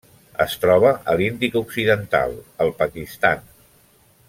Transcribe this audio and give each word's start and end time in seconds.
Es 0.45 0.53
troba 0.61 0.93
a 1.13 1.15
l'Índic 1.19 1.59
occidental: 1.61 2.33
el 2.67 2.75
Pakistan. 2.83 3.47